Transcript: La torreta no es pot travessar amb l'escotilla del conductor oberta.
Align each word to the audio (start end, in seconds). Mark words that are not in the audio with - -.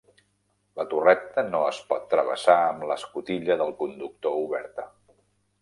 La 0.79 0.85
torreta 0.93 1.43
no 1.49 1.59
es 1.73 1.83
pot 1.91 2.09
travessar 2.15 2.57
amb 2.71 2.89
l'escotilla 2.93 3.59
del 3.63 3.77
conductor 3.83 4.43
oberta. 4.47 4.91